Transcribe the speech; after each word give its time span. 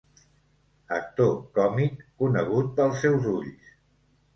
Actor 0.97 1.29
còmic 1.59 2.03
conegut 2.25 2.77
pels 2.81 3.01
seus 3.05 3.33
ulls. 3.39 3.75